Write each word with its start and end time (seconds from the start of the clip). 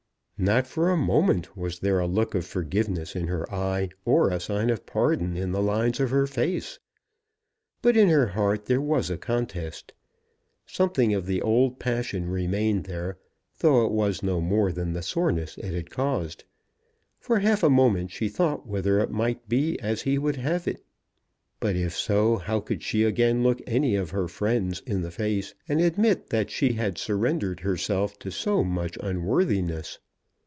Not 0.43 0.65
for 0.65 0.89
a 0.89 0.97
moment 0.97 1.55
was 1.55 1.77
there 1.81 1.99
a 1.99 2.07
look 2.07 2.33
of 2.33 2.47
forgiveness 2.47 3.15
in 3.15 3.27
her 3.27 3.47
eye, 3.53 3.89
or 4.05 4.31
a 4.31 4.39
sign 4.39 4.71
of 4.71 4.87
pardon 4.87 5.37
in 5.37 5.51
the 5.51 5.61
lines 5.61 5.99
of 5.99 6.09
her 6.09 6.25
face. 6.25 6.79
But 7.83 7.95
in 7.95 8.09
her 8.09 8.25
heart 8.25 8.65
there 8.65 8.81
was 8.81 9.11
a 9.11 9.19
contest. 9.19 9.93
Something 10.65 11.13
of 11.13 11.27
the 11.27 11.43
old 11.43 11.77
passion 11.79 12.27
remained 12.27 12.85
there, 12.85 13.19
though 13.59 13.85
it 13.85 13.91
was 13.91 14.23
no 14.23 14.41
more 14.41 14.71
than 14.71 14.93
the 14.93 15.03
soreness 15.03 15.59
it 15.59 15.75
had 15.75 15.91
caused. 15.91 16.43
For 17.19 17.37
half 17.37 17.61
a 17.61 17.69
moment 17.69 18.09
she 18.09 18.27
thought 18.27 18.65
whether 18.65 18.99
it 18.99 19.11
might 19.11 19.41
not 19.41 19.49
be 19.49 19.79
as 19.79 20.01
he 20.01 20.17
would 20.17 20.37
have 20.37 20.67
it. 20.67 20.83
But 21.59 21.75
if 21.75 21.95
so, 21.95 22.37
how 22.37 22.61
could 22.61 22.81
she 22.81 23.03
again 23.03 23.43
look 23.43 23.61
any 23.67 23.93
of 23.95 24.09
her 24.09 24.27
friends 24.27 24.81
in 24.87 25.03
the 25.03 25.11
face 25.11 25.53
and 25.69 25.79
admit 25.79 26.31
that 26.31 26.49
she 26.49 26.73
had 26.73 26.97
surrendered 26.97 27.59
herself 27.59 28.17
to 28.17 28.31
so 28.31 28.63
much 28.63 28.97
unworthiness? 29.01 29.99